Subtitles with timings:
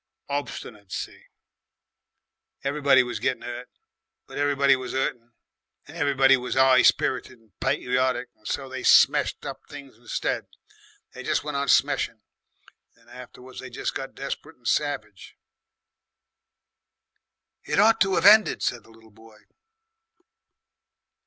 [0.29, 1.27] "Obstinacy.
[2.63, 3.69] Everybody was getting 'urt,
[4.25, 5.31] but everybody was 'urtin'
[5.87, 10.47] and everybody was 'igh spirited and patriotic, and so they smeshed up things instead.
[11.13, 12.23] They jes' went on smeshin'.
[12.95, 15.37] And afterwards they jes' got desp'rite and savige."
[17.65, 19.37] "It ought to 'ave ended," said the little boy.